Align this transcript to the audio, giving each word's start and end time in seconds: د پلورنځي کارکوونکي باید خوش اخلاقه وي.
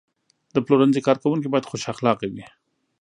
د 0.53 0.55
پلورنځي 0.65 1.01
کارکوونکي 1.07 1.47
باید 1.49 1.69
خوش 1.69 1.83
اخلاقه 1.93 2.25
وي. 2.33 2.45